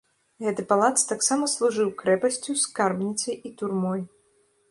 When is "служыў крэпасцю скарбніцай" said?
1.55-3.35